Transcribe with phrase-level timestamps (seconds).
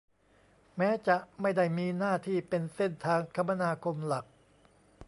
[0.77, 4.25] แม้จะไม่ได้มีหน้าที่เป็นเส้นทางคมนาคมหลัก